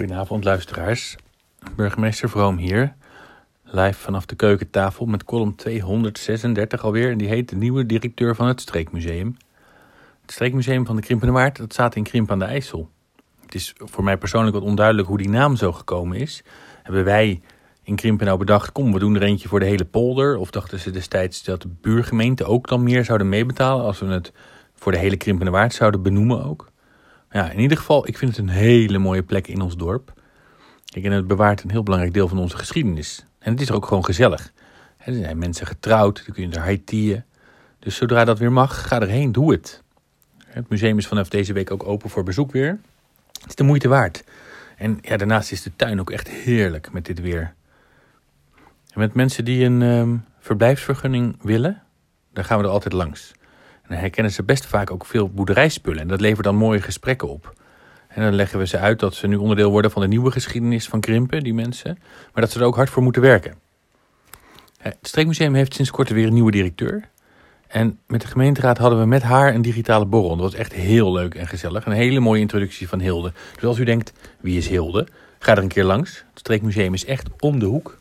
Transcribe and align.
Goedenavond 0.00 0.44
luisteraars. 0.44 1.16
Burgemeester 1.76 2.28
Vroom 2.28 2.56
hier. 2.56 2.94
Live 3.64 4.00
vanaf 4.00 4.26
de 4.26 4.34
keukentafel 4.34 5.06
met 5.06 5.24
column 5.24 5.54
236 5.54 6.84
alweer. 6.84 7.10
En 7.10 7.18
die 7.18 7.28
heet 7.28 7.48
de 7.48 7.56
nieuwe 7.56 7.86
directeur 7.86 8.34
van 8.34 8.46
het 8.46 8.60
Streekmuseum. 8.60 9.36
Het 10.20 10.32
Streekmuseum 10.32 10.86
van 10.86 10.96
de 10.96 11.02
Krimpenerwaard, 11.02 11.56
dat 11.56 11.72
staat 11.72 11.94
in 11.94 12.02
Krimp 12.02 12.30
aan 12.30 12.38
de 12.38 12.44
IJssel. 12.44 12.88
Het 13.42 13.54
is 13.54 13.74
voor 13.76 14.04
mij 14.04 14.16
persoonlijk 14.16 14.54
wat 14.54 14.64
onduidelijk 14.64 15.08
hoe 15.08 15.18
die 15.18 15.28
naam 15.28 15.56
zo 15.56 15.72
gekomen 15.72 16.16
is. 16.16 16.42
Hebben 16.82 17.04
wij 17.04 17.40
in 17.82 17.96
Krimpen 17.96 18.26
nou 18.26 18.38
bedacht, 18.38 18.72
kom 18.72 18.92
we 18.92 18.98
doen 18.98 19.14
er 19.14 19.22
eentje 19.22 19.48
voor 19.48 19.60
de 19.60 19.66
hele 19.66 19.84
polder? 19.84 20.36
Of 20.36 20.50
dachten 20.50 20.80
ze 20.80 20.90
destijds 20.90 21.44
dat 21.44 21.62
de 21.62 21.68
buurgemeente 21.80 22.44
ook 22.44 22.68
dan 22.68 22.82
meer 22.82 23.04
zouden 23.04 23.28
meebetalen 23.28 23.84
als 23.84 23.98
we 23.98 24.06
het 24.06 24.32
voor 24.74 24.92
de 24.92 24.98
hele 24.98 25.16
Krimpenerwaard 25.16 25.74
zouden 25.74 26.02
benoemen 26.02 26.44
ook? 26.44 26.70
Ja, 27.30 27.50
in 27.50 27.60
ieder 27.60 27.76
geval, 27.76 28.08
ik 28.08 28.18
vind 28.18 28.36
het 28.36 28.46
een 28.46 28.52
hele 28.52 28.98
mooie 28.98 29.22
plek 29.22 29.46
in 29.46 29.60
ons 29.60 29.76
dorp. 29.76 30.12
Kijk, 30.84 31.04
en 31.04 31.12
het 31.12 31.26
bewaart 31.26 31.62
een 31.62 31.70
heel 31.70 31.82
belangrijk 31.82 32.14
deel 32.14 32.28
van 32.28 32.38
onze 32.38 32.56
geschiedenis. 32.56 33.24
En 33.38 33.52
het 33.52 33.60
is 33.60 33.68
er 33.68 33.74
ook 33.74 33.86
gewoon 33.86 34.04
gezellig. 34.04 34.52
Er 34.96 35.14
zijn 35.14 35.38
mensen 35.38 35.66
getrouwd, 35.66 36.22
dan 36.24 36.34
kun 36.34 36.48
je 36.48 36.54
er 36.54 36.62
haitieën. 36.62 37.24
Dus 37.78 37.96
zodra 37.96 38.24
dat 38.24 38.38
weer 38.38 38.52
mag, 38.52 38.88
ga 38.88 39.00
erheen, 39.00 39.32
doe 39.32 39.52
het. 39.52 39.82
Het 40.46 40.68
museum 40.68 40.98
is 40.98 41.06
vanaf 41.06 41.28
deze 41.28 41.52
week 41.52 41.70
ook 41.70 41.86
open 41.86 42.10
voor 42.10 42.22
bezoek 42.22 42.52
weer. 42.52 42.80
Het 43.32 43.48
is 43.48 43.54
de 43.54 43.62
moeite 43.62 43.88
waard. 43.88 44.24
En 44.76 44.98
ja, 45.00 45.16
daarnaast 45.16 45.52
is 45.52 45.62
de 45.62 45.76
tuin 45.76 46.00
ook 46.00 46.10
echt 46.10 46.28
heerlijk 46.28 46.92
met 46.92 47.04
dit 47.04 47.20
weer. 47.20 47.54
En 48.92 49.00
met 49.00 49.14
mensen 49.14 49.44
die 49.44 49.64
een 49.64 49.82
um, 49.82 50.24
verblijfsvergunning 50.40 51.36
willen, 51.42 51.82
daar 52.32 52.44
gaan 52.44 52.58
we 52.58 52.64
er 52.64 52.70
altijd 52.70 52.94
langs. 52.94 53.32
Dan 53.90 53.98
herkennen 53.98 54.32
ze 54.32 54.42
best 54.42 54.66
vaak 54.66 54.90
ook 54.90 55.06
veel 55.06 55.28
boerderijspullen. 55.28 56.00
En 56.00 56.08
dat 56.08 56.20
levert 56.20 56.44
dan 56.44 56.56
mooie 56.56 56.82
gesprekken 56.82 57.28
op. 57.28 57.54
En 58.08 58.22
dan 58.22 58.34
leggen 58.34 58.58
we 58.58 58.66
ze 58.66 58.78
uit 58.78 58.98
dat 58.98 59.14
ze 59.14 59.26
nu 59.26 59.36
onderdeel 59.36 59.70
worden 59.70 59.90
van 59.90 60.02
de 60.02 60.08
nieuwe 60.08 60.30
geschiedenis 60.30 60.88
van 60.88 61.00
Krimpen, 61.00 61.42
die 61.42 61.54
mensen. 61.54 61.98
Maar 62.32 62.42
dat 62.42 62.50
ze 62.50 62.58
er 62.58 62.64
ook 62.64 62.76
hard 62.76 62.90
voor 62.90 63.02
moeten 63.02 63.22
werken. 63.22 63.54
Het 64.78 64.96
Streekmuseum 65.02 65.54
heeft 65.54 65.74
sinds 65.74 65.90
kort 65.90 66.10
weer 66.10 66.26
een 66.26 66.32
nieuwe 66.32 66.50
directeur. 66.50 67.08
En 67.66 67.98
met 68.06 68.20
de 68.20 68.26
gemeenteraad 68.26 68.78
hadden 68.78 68.98
we 68.98 69.06
met 69.06 69.22
haar 69.22 69.54
een 69.54 69.62
digitale 69.62 70.06
borrel. 70.06 70.36
Dat 70.36 70.50
was 70.50 70.54
echt 70.54 70.72
heel 70.72 71.12
leuk 71.12 71.34
en 71.34 71.48
gezellig. 71.48 71.86
Een 71.86 71.92
hele 71.92 72.20
mooie 72.20 72.40
introductie 72.40 72.88
van 72.88 73.00
Hilde. 73.00 73.32
Dus 73.54 73.64
als 73.64 73.78
u 73.78 73.84
denkt, 73.84 74.12
wie 74.40 74.56
is 74.56 74.68
Hilde? 74.68 75.06
Ga 75.38 75.52
er 75.52 75.62
een 75.62 75.68
keer 75.68 75.84
langs. 75.84 76.24
Het 76.30 76.38
Streekmuseum 76.38 76.94
is 76.94 77.04
echt 77.04 77.28
om 77.38 77.58
de 77.58 77.66
hoek. 77.66 77.99